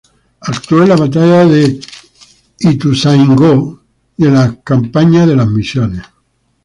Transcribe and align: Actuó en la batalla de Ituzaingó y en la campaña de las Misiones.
Actuó 0.41 0.81
en 0.81 0.89
la 0.89 0.95
batalla 0.95 1.45
de 1.45 1.79
Ituzaingó 2.57 3.83
y 4.17 4.25
en 4.25 4.33
la 4.33 4.59
campaña 4.63 5.27
de 5.27 5.35
las 5.35 5.47
Misiones. 5.47 6.01